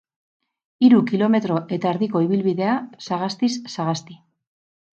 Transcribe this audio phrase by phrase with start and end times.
[0.87, 4.21] Hiru kilometro eta erdiko ibilbidea, sagastiz sagasti.